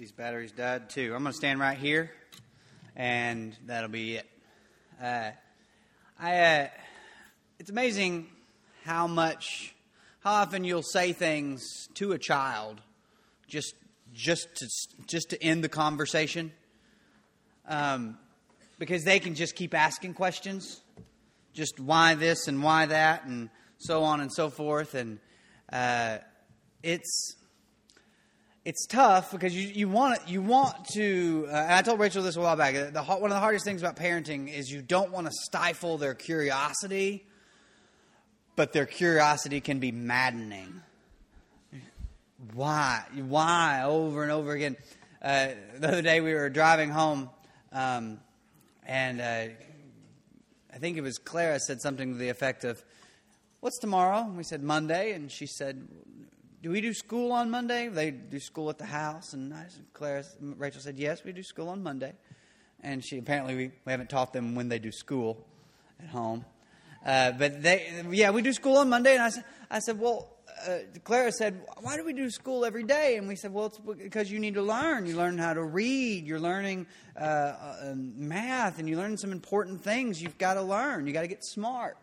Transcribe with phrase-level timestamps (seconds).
[0.00, 1.12] these batteries died too.
[1.14, 2.10] I'm going to stand right here,
[2.96, 4.26] and that'll be it.
[4.98, 5.32] Uh,
[6.18, 6.68] I, uh,
[7.58, 8.28] it's amazing
[8.82, 9.74] how much,
[10.20, 12.80] how often you'll say things to a child
[13.46, 13.74] just,
[14.14, 14.68] just to,
[15.06, 16.50] just to end the conversation,
[17.68, 18.16] um,
[18.78, 20.80] because they can just keep asking questions,
[21.52, 25.18] just why this and why that, and so on and so forth, and
[25.70, 26.16] uh,
[26.82, 27.36] it's
[28.64, 31.46] it's tough because you, you want you want to.
[31.48, 32.74] Uh, and I told Rachel this a while back.
[32.74, 36.14] The, one of the hardest things about parenting is you don't want to stifle their
[36.14, 37.24] curiosity,
[38.56, 40.82] but their curiosity can be maddening.
[42.54, 43.02] Why?
[43.14, 43.82] Why?
[43.84, 44.76] Over and over again.
[45.22, 45.48] Uh,
[45.78, 47.28] the other day we were driving home,
[47.72, 48.20] um,
[48.86, 49.54] and uh,
[50.72, 52.82] I think it was Clara said something to the effect of,
[53.60, 55.86] "What's tomorrow?" We said Monday, and she said,
[56.62, 57.88] do we do school on Monday?
[57.88, 59.32] They do school at the house.
[59.32, 62.12] And I, Claire, Rachel said, yes, we do school on Monday.
[62.82, 65.46] And she apparently we, we haven't taught them when they do school
[65.98, 66.44] at home.
[67.04, 69.14] Uh, but they, yeah, we do school on Monday.
[69.14, 70.28] And I said, I said, well,
[70.68, 73.16] uh, Clara said, why do we do school every day?
[73.16, 75.06] And we said, well, it's because you need to learn.
[75.06, 76.26] You learn how to read.
[76.26, 76.86] You're learning
[77.18, 80.20] uh, uh math, and you learn some important things.
[80.20, 81.06] You've got to learn.
[81.06, 81.96] You got to get smart.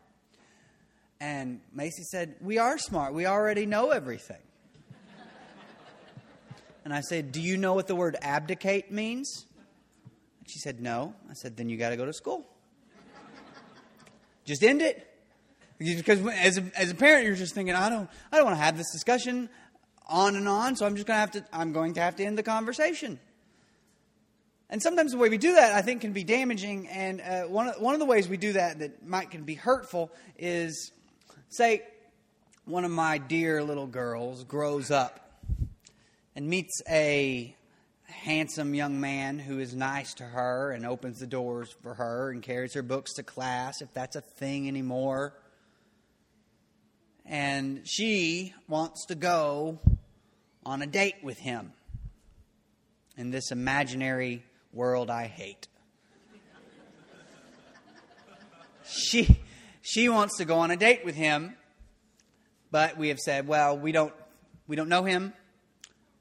[1.19, 3.13] And Macy said, we are smart.
[3.13, 4.37] We already know everything.
[6.87, 9.45] And I said, Do you know what the word abdicate means?
[10.39, 11.13] And she said, No.
[11.29, 12.47] I said, Then you got to go to school.
[14.45, 15.05] just end it.
[15.79, 18.63] Because as a, as a parent, you're just thinking, I don't, I don't want to
[18.63, 19.49] have this discussion
[20.07, 22.23] on and on, so I'm just going to have to, I'm going to have to
[22.23, 23.19] end the conversation.
[24.69, 26.87] And sometimes the way we do that, I think, can be damaging.
[26.87, 29.55] And uh, one, of, one of the ways we do that that might can be
[29.55, 30.93] hurtful is,
[31.49, 31.83] say,
[32.63, 35.26] one of my dear little girls grows up
[36.37, 37.55] and meets a
[38.03, 42.43] handsome young man who is nice to her and opens the doors for her and
[42.43, 45.33] carries her books to class, if that's a thing anymore.
[47.25, 49.79] And she wants to go
[50.63, 51.73] on a date with him
[53.17, 55.67] in this imaginary world I hate.
[58.87, 59.39] she,
[59.81, 61.55] she wants to go on a date with him,
[62.69, 64.13] but we have said, well, we don't,
[64.67, 65.33] we don't know him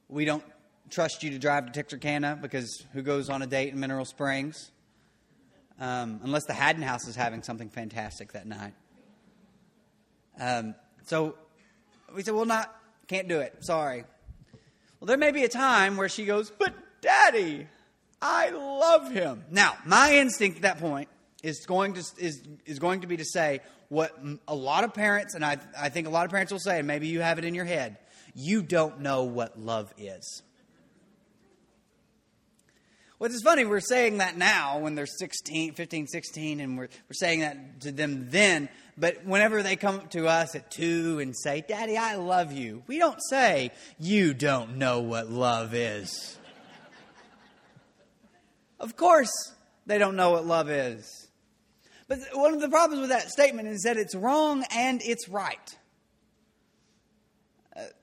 [0.08, 0.44] we don't
[0.90, 4.70] trust you to drive to Texarkana because who goes on a date in Mineral Springs?
[5.78, 8.72] Um, unless the Haddon House is having something fantastic that night.
[10.40, 10.74] Um,
[11.04, 11.36] so
[12.14, 12.74] we said, well, not,
[13.08, 13.54] can't do it.
[13.60, 14.04] Sorry.
[15.00, 17.66] Well, there may be a time where she goes, but daddy,
[18.22, 19.44] I love him.
[19.50, 21.08] Now, my instinct at that point
[21.42, 24.18] is going to, is, is going to be to say what
[24.48, 26.86] a lot of parents, and I, I think a lot of parents will say, and
[26.86, 27.98] maybe you have it in your head,
[28.36, 30.42] you don't know what love is.
[33.18, 37.14] Which is funny, we're saying that now when they're 16, 15, 16, and we're, we're
[37.14, 38.68] saying that to them then.
[38.98, 42.98] But whenever they come to us at two and say, Daddy, I love you, we
[42.98, 46.38] don't say, You don't know what love is.
[48.78, 49.32] of course,
[49.86, 51.28] they don't know what love is.
[52.08, 55.76] But one of the problems with that statement is that it's wrong and it's right.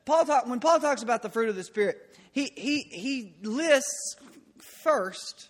[0.06, 4.16] Paul talk, when Paul talks about the fruit of the Spirit, he, he, he lists
[4.84, 5.50] first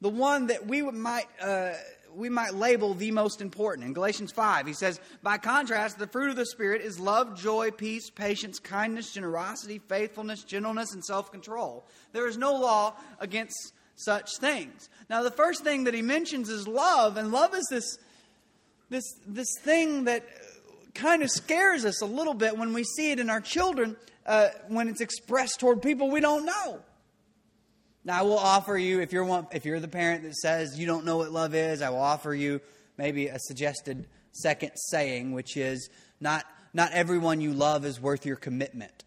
[0.00, 1.72] the one that we might, uh,
[2.14, 3.86] we might label the most important.
[3.86, 7.70] In Galatians 5, he says, By contrast, the fruit of the Spirit is love, joy,
[7.70, 11.84] peace, patience, kindness, generosity, faithfulness, gentleness, and self control.
[12.12, 14.88] There is no law against such things.
[15.10, 17.98] Now, the first thing that he mentions is love, and love is this,
[18.88, 20.24] this, this thing that
[20.94, 23.96] kind of scares us a little bit when we see it in our children
[24.26, 26.80] uh, when it's expressed toward people we don't know.
[28.04, 30.86] Now, I will offer you, if you're, one, if you're the parent that says you
[30.86, 32.60] don't know what love is, I will offer you
[32.96, 38.36] maybe a suggested second saying, which is not, not everyone you love is worth your
[38.36, 39.04] commitment.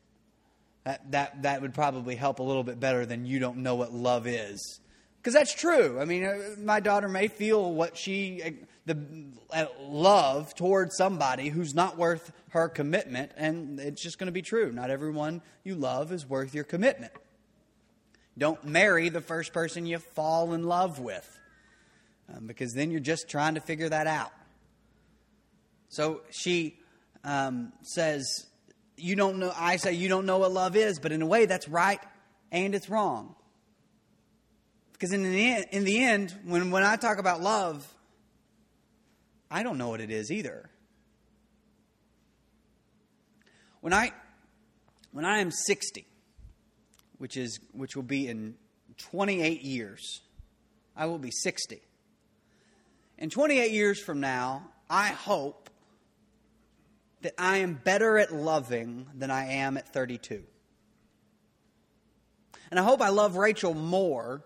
[0.84, 3.94] That, that, that would probably help a little bit better than you don't know what
[3.94, 4.80] love is.
[5.24, 6.02] Because that's true.
[6.02, 8.98] I mean, uh, my daughter may feel what she the
[9.52, 14.42] uh, love towards somebody who's not worth her commitment, and it's just going to be
[14.42, 14.74] true.
[14.74, 17.14] Not everyone you love is worth your commitment.
[18.38, 21.40] Don't marry the first person you fall in love with,
[22.36, 24.34] um, because then you're just trying to figure that out.
[25.88, 26.78] So she
[27.24, 28.46] um, says,
[28.98, 31.46] "You don't know." I say, "You don't know what love is," but in a way,
[31.46, 32.02] that's right
[32.54, 33.36] and it's wrong.
[35.04, 37.86] Because in the end, in the end when, when I talk about love,
[39.52, 40.70] I don't know what it is either.
[43.82, 44.14] When I
[45.12, 46.08] when I am 60,
[47.18, 48.56] which is which will be in
[48.98, 50.22] 28 years,
[50.96, 51.82] I will be 60.
[53.18, 55.70] In 28 years from now, I hope
[57.24, 60.44] that I am better at loving than I am at 32.
[62.72, 64.46] And I hope I love Rachel more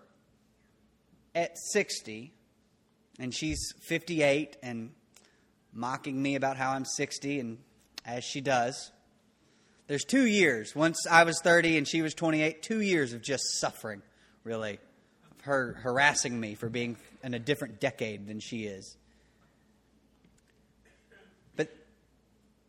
[1.38, 2.32] at 60,
[3.20, 4.90] and she's 58 and
[5.72, 7.58] mocking me about how I'm 60, and
[8.04, 8.90] as she does.
[9.86, 10.74] There's two years.
[10.74, 14.02] Once I was 30 and she was 28, two years of just suffering,
[14.42, 14.80] really,
[15.30, 18.96] of her harassing me for being in a different decade than she is.
[21.54, 21.68] But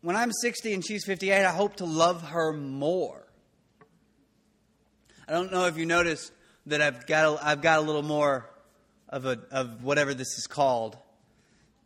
[0.01, 3.25] when I'm 60 and she's 58, I hope to love her more.
[5.27, 6.31] I don't know if you noticed
[6.68, 8.50] that I've got a, I've got a little more
[9.10, 10.98] of a of whatever this is called.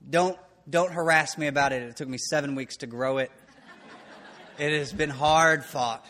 [0.08, 0.38] Don't
[0.70, 1.81] don't harass me about it.
[1.81, 3.31] It took me seven weeks to grow it.
[4.60, 6.06] It has been hard fought.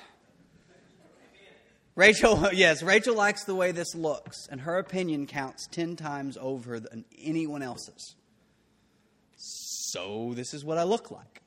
[1.96, 6.80] Rachel, yes, Rachel likes the way this looks, and her opinion counts 10 times over
[6.80, 8.16] than anyone else's.
[9.36, 11.42] So, this is what I look like.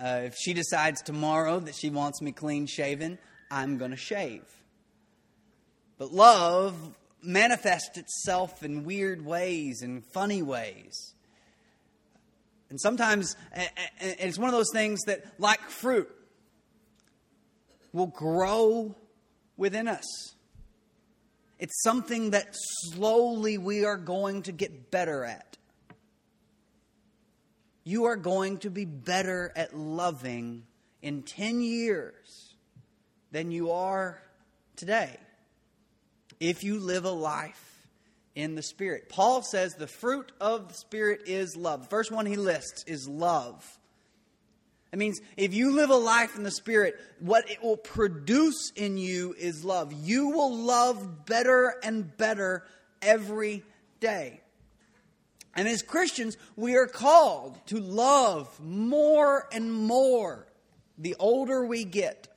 [0.00, 3.18] Uh, if she decides tomorrow that she wants me clean shaven,
[3.50, 4.42] I'm going to shave.
[5.98, 6.74] But love
[7.24, 11.14] manifests itself in weird ways and funny ways.
[12.70, 13.36] And sometimes
[14.00, 16.10] it's one of those things that, like fruit,
[17.92, 18.94] will grow
[19.56, 20.34] within us.
[21.58, 25.56] It's something that slowly we are going to get better at.
[27.84, 30.64] You are going to be better at loving
[31.02, 32.56] in 10 years
[33.30, 34.22] than you are
[34.74, 35.16] today
[36.48, 37.88] if you live a life
[38.34, 39.08] in the Spirit.
[39.08, 41.82] Paul says the fruit of the Spirit is love.
[41.82, 43.78] The first one he lists is love.
[44.92, 48.98] It means if you live a life in the Spirit, what it will produce in
[48.98, 49.92] you is love.
[49.92, 52.64] You will love better and better
[53.00, 53.64] every
[54.00, 54.40] day.
[55.56, 60.46] And as Christians, we are called to love more and more
[60.98, 62.28] the older we get.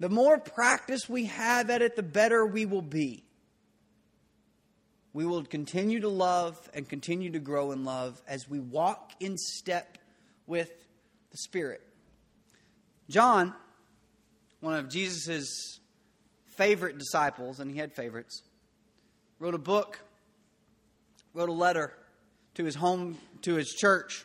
[0.00, 3.24] The more practice we have at it, the better we will be
[5.14, 9.38] we will continue to love and continue to grow in love as we walk in
[9.38, 9.96] step
[10.46, 10.68] with
[11.30, 11.80] the Spirit.
[13.08, 13.54] John,
[14.60, 15.78] one of Jesus'
[16.46, 18.42] favorite disciples, and he had favorites,
[19.38, 20.00] wrote a book,
[21.32, 21.92] wrote a letter
[22.54, 24.24] to his home, to his church.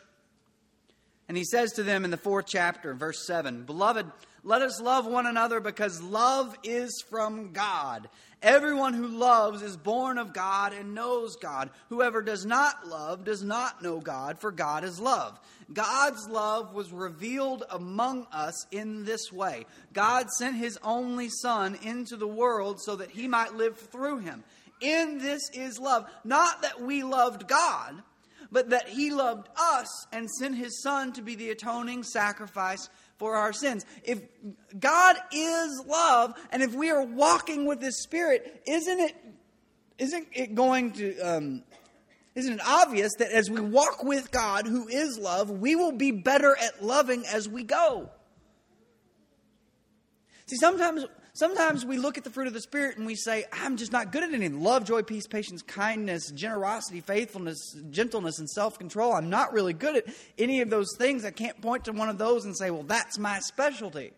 [1.28, 4.06] And he says to them in the fourth chapter, verse 7 Beloved,
[4.42, 8.08] let us love one another because love is from God.
[8.42, 11.68] Everyone who loves is born of God and knows God.
[11.90, 15.38] Whoever does not love does not know God, for God is love.
[15.72, 22.16] God's love was revealed among us in this way God sent his only Son into
[22.16, 24.42] the world so that he might live through him.
[24.80, 26.06] In this is love.
[26.24, 28.02] Not that we loved God,
[28.50, 32.88] but that he loved us and sent his Son to be the atoning sacrifice
[33.20, 33.84] for our sins.
[34.02, 34.22] If
[34.78, 39.14] God is love, and if we are walking with His Spirit, isn't it,
[39.98, 41.62] isn't it going to, um,
[42.34, 46.12] isn't it obvious that as we walk with God, who is love, we will be
[46.12, 48.08] better at loving as we go?
[50.46, 51.04] See, sometimes
[51.40, 54.12] Sometimes we look at the fruit of the Spirit and we say, I'm just not
[54.12, 59.14] good at any love, joy, peace, patience, kindness, generosity, faithfulness, gentleness, and self control.
[59.14, 60.04] I'm not really good at
[60.36, 61.24] any of those things.
[61.24, 64.12] I can't point to one of those and say, well, that's my specialty.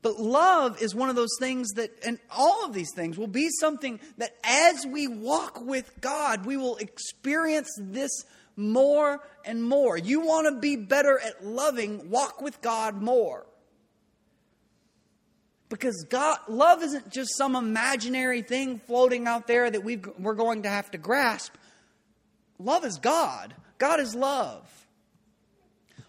[0.00, 3.48] But love is one of those things that, and all of these things will be
[3.58, 8.12] something that as we walk with God, we will experience this
[8.54, 9.98] more and more.
[9.98, 13.44] You want to be better at loving, walk with God more.
[15.68, 20.62] Because God, love isn't just some imaginary thing floating out there that we we're going
[20.62, 21.54] to have to grasp.
[22.58, 23.54] Love is God.
[23.76, 24.68] God is love.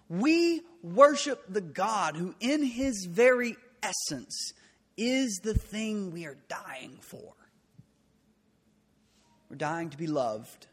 [0.07, 4.53] We worship the God who, in his very essence,
[4.97, 7.33] is the thing we are dying for.
[9.49, 10.67] We're dying to be loved.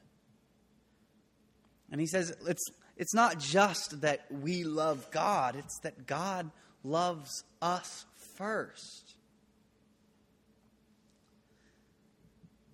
[1.90, 2.64] And he says it's,
[2.96, 6.50] it's not just that we love God, it's that God
[6.82, 8.04] loves us
[8.36, 9.14] first.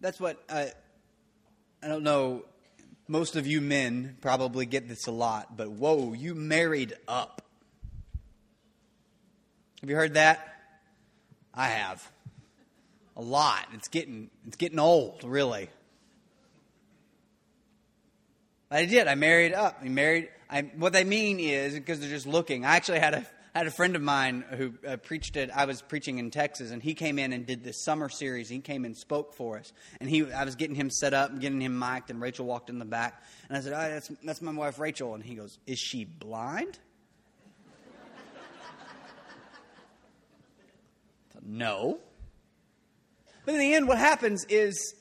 [0.01, 0.73] That's what I,
[1.83, 2.45] I don't know.
[3.09, 7.43] Most of you men probably get this a lot, but whoa, you married up.
[9.81, 10.49] Have you heard that?
[11.55, 12.09] I have.
[13.17, 13.67] A lot.
[13.75, 15.69] It's getting it's getting old, really.
[18.71, 19.07] I did.
[19.07, 19.79] I married up.
[19.83, 20.31] I married.
[20.49, 22.65] I, what they mean is because they're just looking.
[22.65, 25.51] I actually had a I had a friend of mine who uh, preached it.
[25.55, 28.49] I was preaching in Texas, and he came in and did this summer series.
[28.49, 31.61] He came and spoke for us, and he I was getting him set up, getting
[31.61, 34.53] him mic'd, and Rachel walked in the back, and I said, oh, "That's that's my
[34.53, 36.79] wife Rachel," and he goes, "Is she blind?"
[41.45, 41.99] no.
[43.45, 44.95] But in the end, what happens is,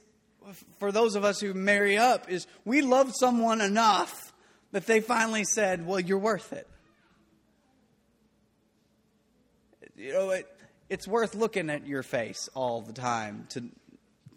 [0.80, 4.34] for those of us who marry up, is we love someone enough
[4.74, 6.68] that they finally said, "Well, you're worth it."
[10.02, 10.48] You know, it,
[10.90, 13.64] it's worth looking at your face all the time to,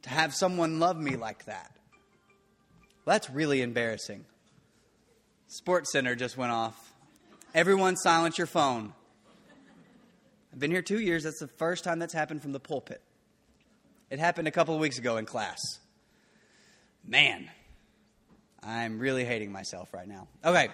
[0.02, 1.73] to have someone love me like that.
[3.04, 4.26] Well, that's really embarrassing.
[5.49, 6.92] Sports Center just went off.
[7.54, 8.92] Everyone silence your phone.
[10.52, 11.25] I've been here two years.
[11.25, 13.00] That's the first time that's happened from the pulpit.
[14.11, 15.61] It happened a couple of weeks ago in class.
[17.06, 17.50] Man,
[18.62, 20.28] I'm really hating myself right now.
[20.44, 20.68] Okay.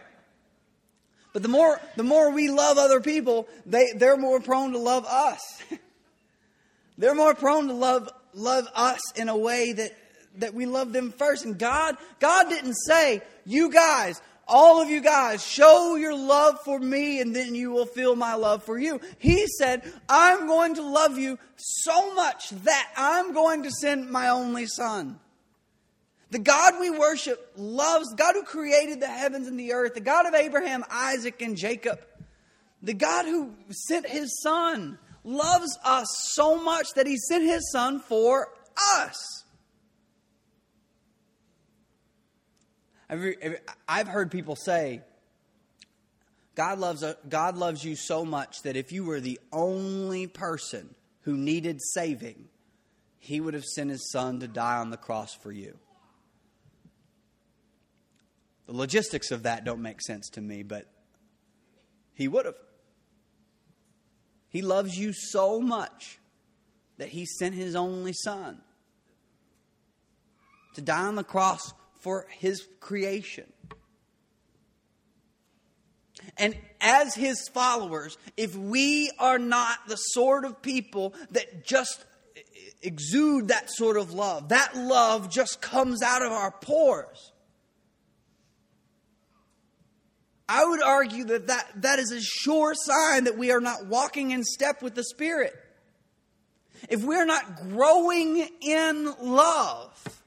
[1.33, 5.05] But the more, the more we love other people, they, they're more prone to love
[5.07, 5.41] us.
[6.99, 9.93] they're more prone to love, love us in a way that,
[10.39, 11.45] that we love them first.
[11.45, 16.81] And God, God didn't say, you guys, all of you guys, show your love for
[16.81, 19.01] me and then you will feel my love for you.
[19.21, 24.31] He said, I'm going to love you so much that I'm going to send my
[24.31, 25.21] only son.
[26.31, 30.27] The God we worship loves, God who created the heavens and the earth, the God
[30.27, 32.01] of Abraham, Isaac, and Jacob,
[32.83, 37.99] the God who sent his son, loves us so much that he sent his son
[37.99, 38.49] for
[38.97, 39.45] us.
[43.89, 45.03] I've heard people say,
[46.55, 51.37] God loves, God loves you so much that if you were the only person who
[51.37, 52.49] needed saving,
[53.19, 55.77] he would have sent his son to die on the cross for you.
[58.71, 60.87] The logistics of that don't make sense to me, but
[62.15, 62.55] he would have.
[64.49, 66.21] He loves you so much
[66.97, 68.61] that he sent his only son
[70.77, 73.53] to die on the cross for his creation.
[76.39, 82.05] And as his followers, if we are not the sort of people that just
[82.83, 87.30] exude that sort of love, that love just comes out of our pores.
[90.53, 94.33] I would argue that, that that is a sure sign that we are not walking
[94.33, 95.55] in step with the Spirit.
[96.89, 100.23] If we're not growing in love,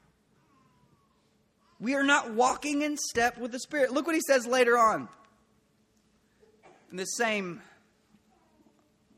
[1.78, 3.92] we are not walking in step with the Spirit.
[3.92, 5.10] Look what he says later on.
[6.90, 7.60] In this same,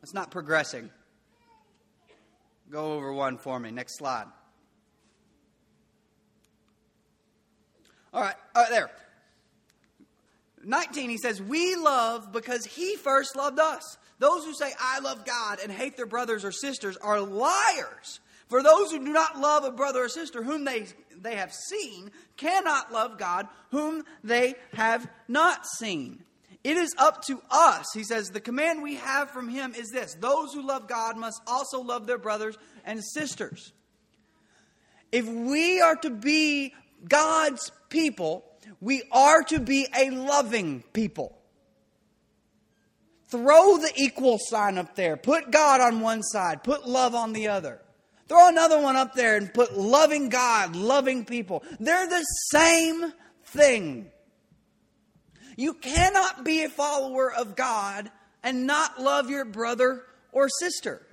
[0.03, 0.91] it's not progressing.
[2.69, 3.71] Go over one for me.
[3.71, 4.27] Next slide.
[8.13, 8.91] All right, all right there.
[10.67, 13.97] 19, he says, We love because he first loved us.
[14.19, 18.21] Those who say, I love God and hate their brothers or sisters are liars.
[18.49, 20.87] For those who do not love a brother or sister whom they,
[21.21, 26.23] they have seen cannot love God whom they have not seen.
[26.65, 27.87] It is up to us.
[27.95, 31.41] He says, The command we have from him is this those who love God must
[31.47, 33.73] also love their brothers and sisters.
[35.13, 36.75] If we are to be
[37.09, 38.45] God's people,
[38.81, 41.39] we are to be a loving people.
[43.29, 45.17] Throw the equal sign up there.
[45.17, 47.81] Put God on one side, put love on the other.
[48.29, 51.63] Throw another one up there and put loving God, loving people.
[51.79, 53.13] They're the same
[53.45, 54.11] thing.
[55.57, 58.11] You cannot be a follower of God
[58.43, 61.06] and not love your brother or sister.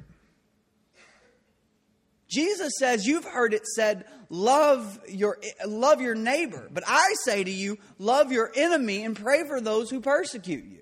[2.34, 5.38] Jesus says, you've heard it said, love your,
[5.68, 6.68] love your neighbor.
[6.74, 10.80] But I say to you, love your enemy and pray for those who persecute you.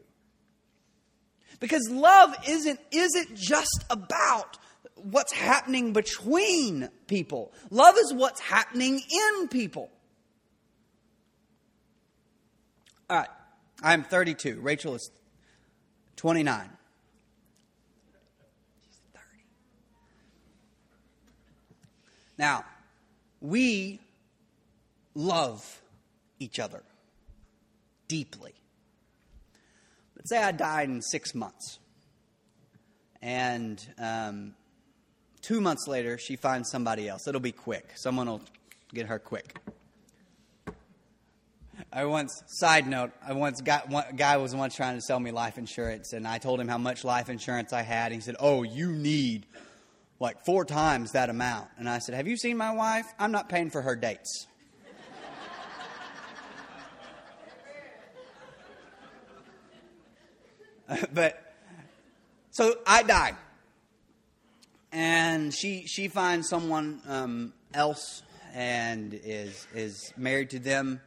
[1.60, 4.58] Because love isn't, isn't just about
[4.96, 7.52] what's happening between people.
[7.70, 9.92] Love is what's happening in people.
[13.10, 13.30] All right.
[13.84, 14.62] I'm 32.
[14.62, 15.12] Rachel is
[16.16, 16.70] 29.
[22.42, 22.66] Now,
[23.40, 24.00] we
[25.14, 25.64] love
[26.40, 26.82] each other
[28.08, 28.56] deeply.
[30.16, 31.78] Let's say I died in six months.
[33.22, 34.56] And um,
[35.44, 37.28] two months later, she finds somebody else.
[37.28, 37.92] It'll be quick.
[37.94, 38.42] Someone will
[38.92, 39.60] get her quick.
[41.94, 45.30] I once, side note, I once got one guy was once trying to sell me
[45.30, 48.08] life insurance, and I told him how much life insurance I had.
[48.08, 49.46] And He said, "Oh, you need
[50.22, 51.68] like four times that amount.
[51.78, 53.06] And I said, Have you seen my wife?
[53.18, 54.48] I'm not paying for her dates.
[61.14, 61.56] but
[62.52, 63.34] So I die.
[64.92, 68.22] And she, she finds someone um, else
[68.54, 71.00] and is, is married to them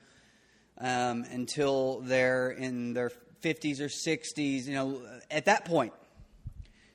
[0.79, 4.67] um, until they're in their 50s or 60s.
[4.67, 5.93] You know, at that point,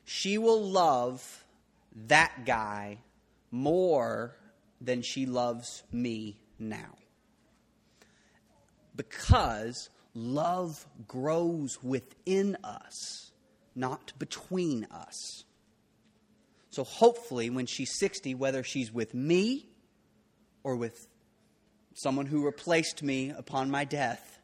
[0.04, 1.44] she will love
[2.06, 2.98] that guy
[3.50, 4.36] more
[4.80, 6.96] than she loves me now.
[8.96, 13.30] Because love grows within us,
[13.74, 15.44] not between us.
[16.70, 19.66] So hopefully, when she's 60, whether she's with me
[20.62, 21.08] or with
[21.94, 24.38] someone who replaced me upon my death,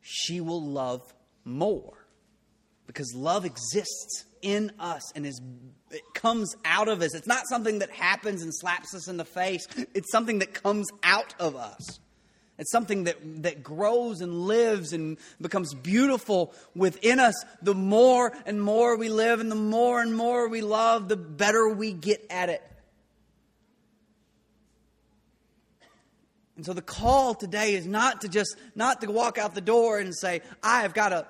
[0.00, 1.12] she will love
[1.44, 2.06] more.
[2.86, 5.40] Because love exists in us and is
[5.90, 7.14] it comes out of us.
[7.14, 9.66] It's not something that happens and slaps us in the face.
[9.94, 11.98] It's something that comes out of us.
[12.58, 17.34] It's something that, that grows and lives and becomes beautiful within us.
[17.62, 21.68] The more and more we live and the more and more we love, the better
[21.68, 22.62] we get at it.
[26.56, 30.00] And so the call today is not to just not to walk out the door
[30.00, 31.26] and say, I have got to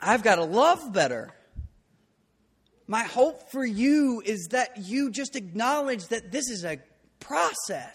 [0.00, 1.30] I've got to love better.
[2.90, 6.80] My hope for you is that you just acknowledge that this is a
[7.20, 7.94] process.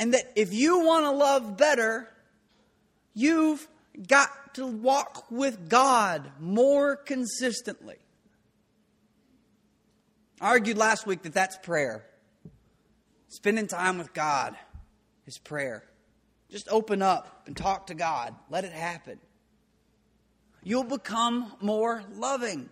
[0.00, 2.08] And that if you want to love better,
[3.14, 3.68] you've
[4.08, 7.98] got to walk with God more consistently.
[10.40, 12.04] I argued last week that that's prayer.
[13.28, 14.56] Spending time with God
[15.24, 15.84] is prayer.
[16.50, 18.34] Just open up and talk to God.
[18.48, 19.20] Let it happen
[20.62, 22.68] you'll become more loving.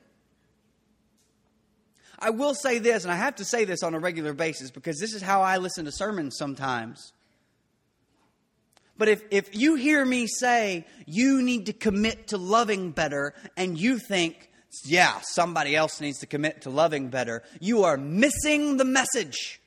[2.18, 4.98] I will say this, and I have to say this on a regular basis because
[4.98, 7.12] this is how I listen to sermons sometimes.
[8.96, 13.78] But if, if you hear me say you need to commit to loving better, and
[13.78, 14.50] you think,
[14.84, 19.60] yeah, somebody else needs to commit to loving better, you are missing the message.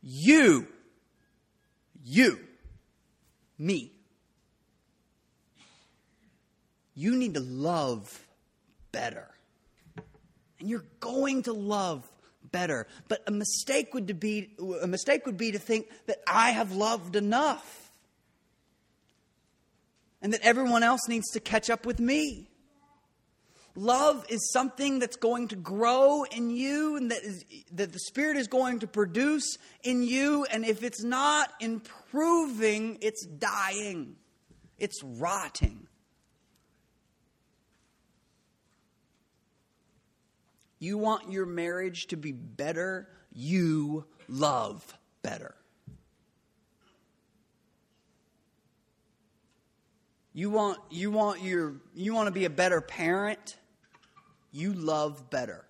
[0.00, 0.66] You,
[2.02, 2.40] you,
[3.58, 3.92] me,
[6.98, 8.26] you need to love
[8.90, 9.28] better.
[10.58, 12.10] And you're going to love
[12.50, 12.88] better.
[13.06, 17.14] But a mistake would be a mistake would be to think that I have loved
[17.14, 17.92] enough.
[20.20, 22.50] And that everyone else needs to catch up with me.
[23.76, 28.36] Love is something that's going to grow in you and that, is, that the Spirit
[28.36, 30.44] is going to produce in you.
[30.50, 34.16] And if it's not improving, it's dying,
[34.80, 35.86] it's rotting.
[40.78, 45.54] You want your marriage to be better, you love better.
[50.32, 53.56] You want you want your you want to be a better parent,
[54.52, 55.64] you love better.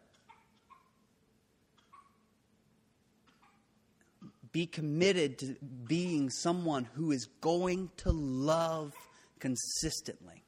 [4.52, 8.92] Be committed to being someone who is going to love
[9.38, 10.44] consistently.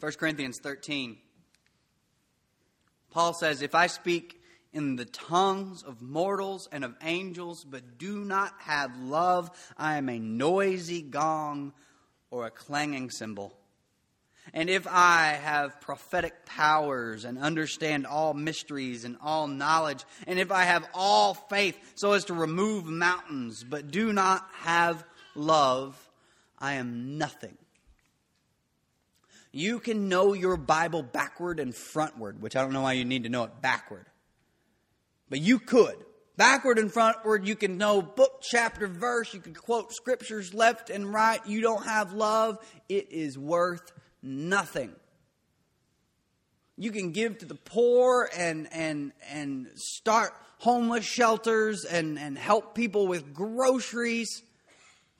[0.00, 1.18] 1 Corinthians 13
[3.18, 4.40] Paul says, If I speak
[4.72, 10.08] in the tongues of mortals and of angels, but do not have love, I am
[10.08, 11.72] a noisy gong
[12.30, 13.58] or a clanging cymbal.
[14.54, 20.52] And if I have prophetic powers and understand all mysteries and all knowledge, and if
[20.52, 25.02] I have all faith so as to remove mountains, but do not have
[25.34, 26.08] love,
[26.56, 27.58] I am nothing.
[29.58, 33.24] You can know your Bible backward and frontward, which I don't know why you need
[33.24, 34.06] to know it backward.
[35.28, 35.96] But you could.
[36.36, 39.34] Backward and frontward, you can know book, chapter, verse.
[39.34, 41.44] You can quote scriptures left and right.
[41.44, 43.90] You don't have love, it is worth
[44.22, 44.92] nothing.
[46.76, 52.76] You can give to the poor and, and, and start homeless shelters and, and help
[52.76, 54.40] people with groceries.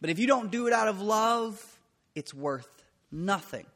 [0.01, 1.61] But if you don't do it out of love,
[2.15, 3.67] it's worth nothing.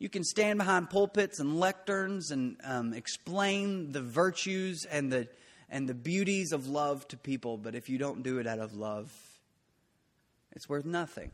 [0.00, 5.28] You can stand behind pulpits and lecterns and um, explain the virtues and the,
[5.68, 8.74] and the beauties of love to people, but if you don't do it out of
[8.74, 9.12] love,
[10.52, 11.30] it's worth nothing.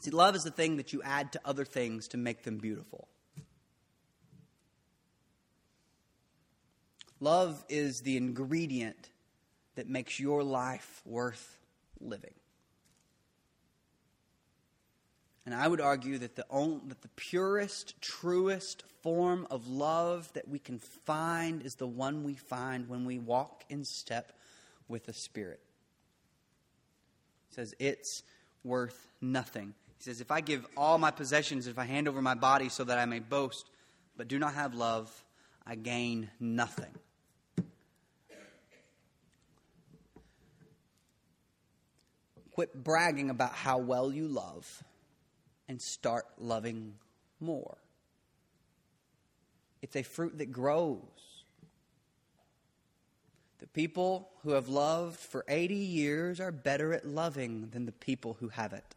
[0.00, 3.06] See, love is the thing that you add to other things to make them beautiful.
[7.20, 9.10] Love is the ingredient
[9.76, 11.58] that makes your life worth
[12.00, 12.39] living.
[15.46, 20.48] And I would argue that the, only, that the purest, truest form of love that
[20.48, 24.32] we can find is the one we find when we walk in step
[24.88, 25.60] with the Spirit.
[27.48, 28.22] He says, It's
[28.64, 29.74] worth nothing.
[29.98, 32.84] He says, If I give all my possessions, if I hand over my body so
[32.84, 33.70] that I may boast,
[34.16, 35.10] but do not have love,
[35.66, 36.92] I gain nothing.
[42.52, 44.84] Quit bragging about how well you love
[45.70, 46.94] and start loving
[47.38, 47.78] more.
[49.82, 50.98] It's a fruit that grows.
[53.60, 58.36] The people who have loved for 80 years are better at loving than the people
[58.40, 58.96] who haven't.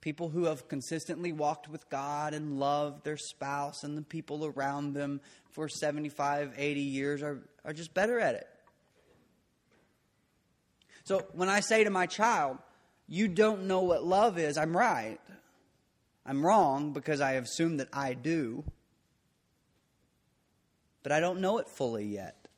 [0.00, 4.94] People who have consistently walked with God and loved their spouse and the people around
[4.94, 8.46] them for 75, 80 years are, are just better at it.
[11.02, 12.58] So when I say to my child,
[13.06, 15.18] you don't know what love is, I'm right.
[16.26, 18.64] I'm wrong because I assume that I do.
[21.02, 22.48] But I don't know it fully yet.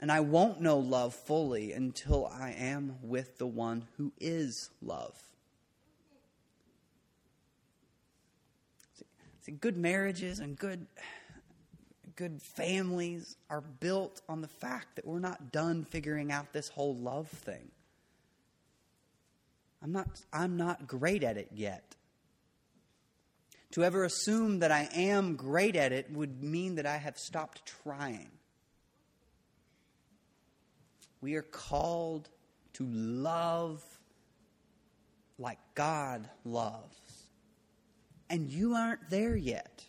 [0.00, 5.18] And I won't know love fully until I am with the one who is love.
[9.42, 10.86] See, good marriages and good,
[12.16, 16.94] good families are built on the fact that we're not done figuring out this whole
[16.94, 17.70] love thing.
[19.82, 21.96] I'm not, I'm not great at it yet.
[23.72, 27.72] To ever assume that I am great at it would mean that I have stopped
[27.82, 28.30] trying.
[31.20, 32.28] We are called
[32.74, 33.82] to love
[35.38, 37.28] like God loves.
[38.28, 39.84] And you aren't there yet.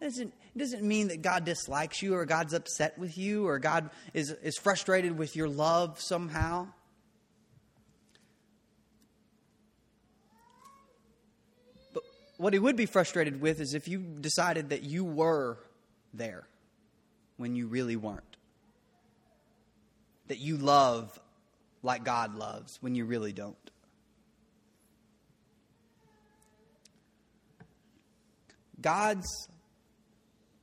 [0.00, 3.58] It doesn't, it doesn't mean that God dislikes you or God's upset with you or
[3.58, 6.68] God is, is frustrated with your love somehow.
[12.36, 15.58] What he would be frustrated with is if you decided that you were
[16.12, 16.46] there
[17.36, 18.36] when you really weren't.
[20.28, 21.18] That you love
[21.82, 23.56] like God loves when you really don't.
[28.80, 29.48] God's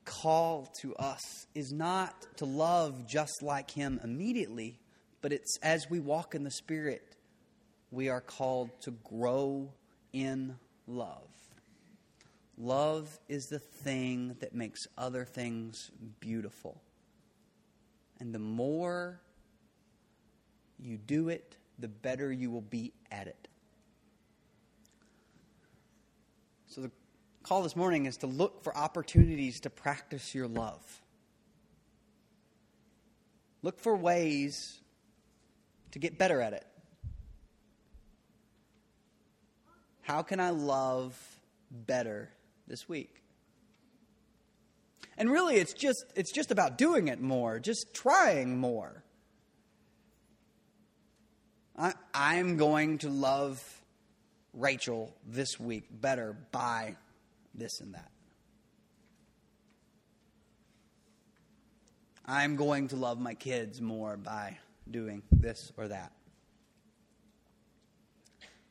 [0.05, 4.79] call to us is not to love just like Him immediately,
[5.21, 7.15] but it's as we walk in the Spirit,
[7.91, 9.71] we are called to grow
[10.13, 10.55] in
[10.87, 11.40] love.
[12.57, 16.81] Love is the thing that makes other things beautiful.
[18.19, 19.19] And the more
[20.79, 23.47] you do it, the better you will be at it.
[26.67, 26.91] So, the
[27.43, 31.01] call this morning is to look for opportunities to practice your love.
[33.63, 34.79] Look for ways
[35.91, 36.65] to get better at it.
[40.01, 41.17] How can I love
[41.69, 42.29] better
[42.71, 43.21] this week.
[45.17, 49.03] And really it's just it's just about doing it more, just trying more.
[51.77, 53.61] I, I'm going to love
[54.53, 56.95] Rachel this week better by
[57.53, 58.09] this and that.
[62.25, 64.57] I'm going to love my kids more by
[64.89, 66.13] doing this or that.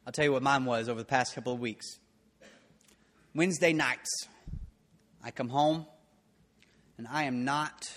[0.07, 1.99] I'll tell you what mine was over the past couple of weeks.
[3.35, 4.27] Wednesday nights,
[5.23, 5.87] I come home
[6.99, 7.93] and I am not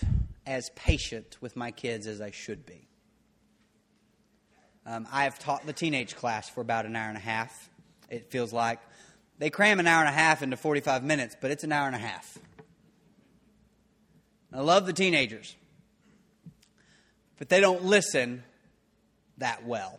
[0.46, 2.86] as patient with my kids as I should be.
[4.86, 7.68] Um, I have taught the teenage class for about an hour and a half.
[8.10, 8.78] It feels like
[9.38, 11.96] they cram an hour and a half into 45 minutes, but it's an hour and
[11.96, 12.38] a half.
[14.52, 15.56] I love the teenagers,
[17.38, 18.44] but they don't listen
[19.38, 19.98] that well.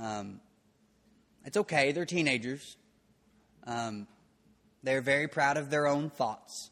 [0.00, 0.40] Um,
[1.44, 2.76] it's okay, they're teenagers.
[3.66, 4.06] Um,
[4.82, 6.70] they're very proud of their own thoughts.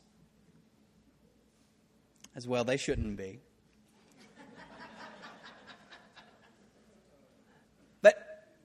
[2.34, 3.40] As well, they shouldn't be.
[8.02, 8.16] but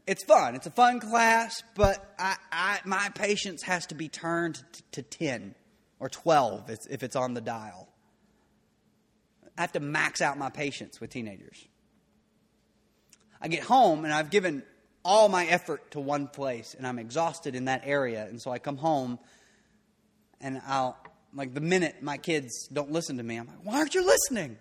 [0.05, 0.55] it's fun.
[0.55, 4.61] It's a fun class, but I, I, my patience has to be turned
[4.91, 5.55] to 10
[5.99, 7.89] or 12 if it's on the dial.
[9.57, 11.67] I have to max out my patience with teenagers.
[13.41, 14.63] I get home and I've given
[15.07, 18.25] all my effort to one place and I'm exhausted in that area.
[18.25, 19.17] And so I come home
[20.41, 20.97] and I'll,
[21.33, 24.57] like, the minute my kids don't listen to me, I'm like, why aren't you listening?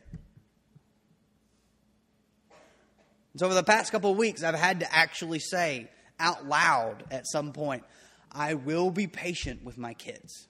[3.32, 7.02] And so over the past couple of weeks, I've had to actually say out loud
[7.10, 7.82] at some point,
[8.30, 10.46] I will be patient with my kids.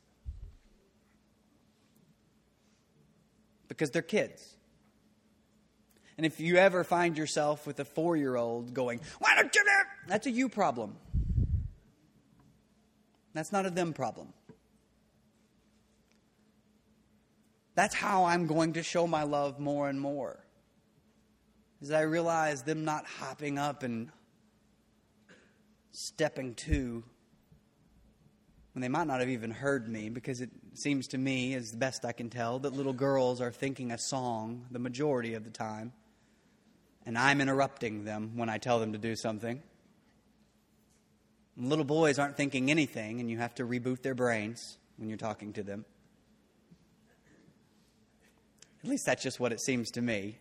[3.67, 4.56] Because they're kids.
[6.17, 9.63] And if you ever find yourself with a four year old going, Why don't you
[9.63, 9.71] do
[10.09, 10.97] That's a you problem.
[13.35, 14.33] That's not a them problem.
[17.75, 20.43] That's how I'm going to show my love more and more.
[21.83, 24.11] As I realize them not hopping up and
[25.93, 27.05] stepping to
[28.73, 32.05] when they might not have even heard me, because it seems to me, as best
[32.05, 35.95] I can tell, that little girls are thinking a song the majority of the time,
[37.07, 39.63] and I'm interrupting them when I tell them to do something.
[41.57, 45.17] And little boys aren't thinking anything, and you have to reboot their brains when you're
[45.17, 45.85] talking to them.
[48.83, 50.39] At least that's just what it seems to me.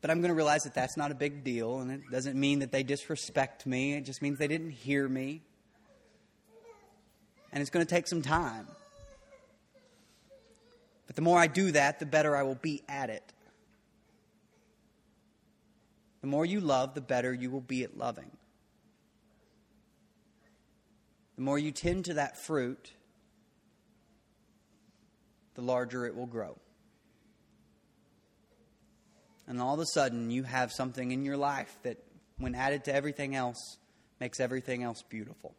[0.00, 2.58] But I'm going to realize that that's not a big deal, and it doesn't mean
[2.58, 3.94] that they disrespect me.
[3.94, 5.42] It just means they didn't hear me.
[7.52, 8.66] And it's going to take some time.
[11.12, 13.34] But the more I do that, the better I will be at it.
[16.22, 18.30] The more you love, the better you will be at loving.
[21.36, 22.92] The more you tend to that fruit,
[25.54, 26.56] the larger it will grow
[29.46, 31.98] and all of a sudden you have something in your life that,
[32.38, 33.76] when added to everything else,
[34.18, 35.54] makes everything else beautiful.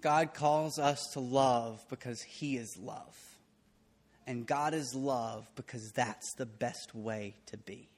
[0.00, 3.16] God calls us to love because He is love.
[4.26, 7.88] And God is love because that's the best way to be.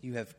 [0.00, 0.34] You have,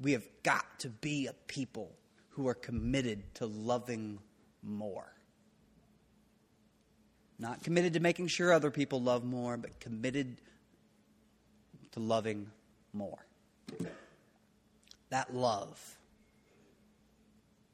[0.00, 1.92] we have got to be a people
[2.30, 4.18] who are committed to loving
[4.62, 5.12] more.
[7.38, 10.40] Not committed to making sure other people love more, but committed
[11.92, 12.50] to loving
[12.92, 13.24] more.
[15.10, 15.95] That love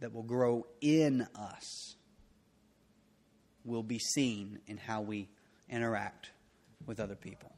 [0.02, 1.94] that will grow in us
[3.64, 5.28] will be seen in how we
[5.70, 6.30] interact
[6.86, 7.52] with other people.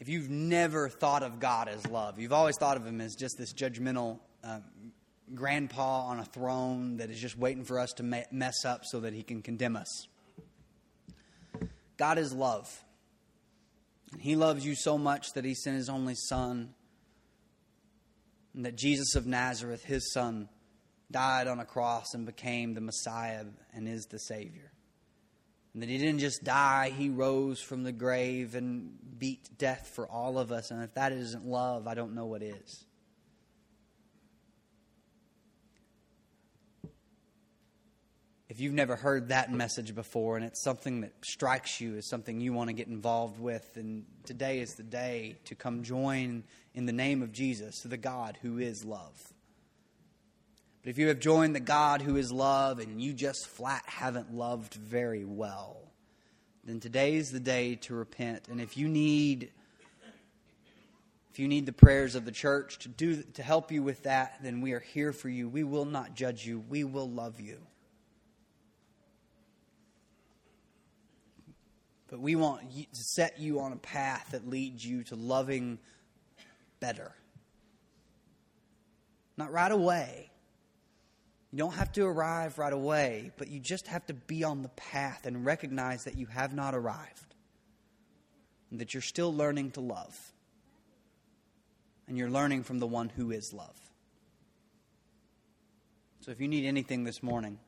[0.00, 3.38] If you've never thought of God as love, you've always thought of Him as just
[3.38, 4.64] this judgmental um,
[5.32, 9.12] grandpa on a throne that is just waiting for us to mess up so that
[9.12, 10.08] he can condemn us.
[11.96, 12.82] God is love.
[14.10, 16.74] And He loves you so much that he sent his only son.
[18.54, 20.48] And that Jesus of Nazareth, his son,
[21.10, 24.70] died on a cross and became the Messiah and is the Savior.
[25.72, 30.08] And that he didn't just die, he rose from the grave and beat death for
[30.08, 30.70] all of us.
[30.70, 32.84] And if that isn't love, I don't know what is.
[38.60, 42.52] You've never heard that message before and it's something that strikes you as something you
[42.52, 46.44] want to get involved with, then today is the day to come join
[46.74, 49.32] in the name of Jesus, the God who is love.
[50.82, 54.34] But if you have joined the God who is love and you just flat haven't
[54.34, 55.76] loved very well,
[56.64, 58.48] then today is the day to repent.
[58.48, 59.50] And if you need
[61.30, 64.38] if you need the prayers of the church to do to help you with that,
[64.42, 65.48] then we are here for you.
[65.48, 66.64] We will not judge you.
[66.68, 67.60] We will love you.
[72.10, 75.78] But we want to set you on a path that leads you to loving
[76.80, 77.12] better.
[79.36, 80.30] Not right away.
[81.52, 84.68] You don't have to arrive right away, but you just have to be on the
[84.70, 87.34] path and recognize that you have not arrived.
[88.70, 90.16] And that you're still learning to love.
[92.08, 93.76] And you're learning from the one who is love.
[96.20, 97.58] So if you need anything this morning,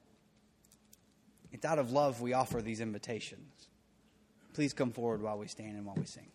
[1.53, 3.62] it's out of love we offer these invitations.
[4.53, 6.27] Please come forward while we stand and while we sing.